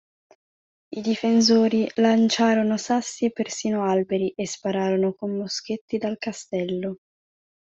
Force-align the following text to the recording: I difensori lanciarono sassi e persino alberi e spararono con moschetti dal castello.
I 0.91 0.99
difensori 0.99 1.87
lanciarono 1.97 2.75
sassi 2.75 3.25
e 3.25 3.31
persino 3.31 3.83
alberi 3.83 4.31
e 4.35 4.47
spararono 4.47 5.13
con 5.13 5.35
moschetti 5.37 5.99
dal 5.99 6.17
castello. 6.17 6.97